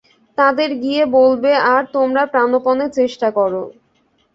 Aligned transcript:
তাঁদের 0.37 0.69
গিয়ে 0.83 1.03
বলবে 1.17 1.51
আর 1.71 1.83
তোমরা 1.95 2.23
প্রাণপণে 2.33 2.85
চেষ্টা 2.97 3.27
কর। 3.31 3.53